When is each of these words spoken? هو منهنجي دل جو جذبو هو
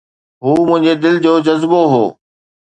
هو 0.43 0.53
منهنجي 0.67 0.93
دل 0.95 1.15
جو 1.23 1.33
جذبو 1.45 1.83
هو 1.91 2.05